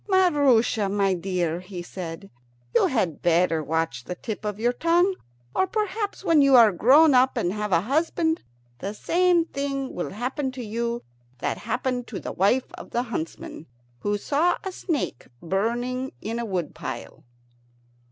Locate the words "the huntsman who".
12.89-14.17